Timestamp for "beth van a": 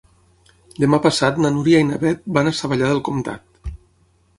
2.07-2.59